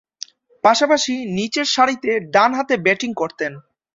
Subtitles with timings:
[0.63, 3.51] পাশাপাশি নিচেরসারিতে ডানহাতে ব্যাটিং করতেন।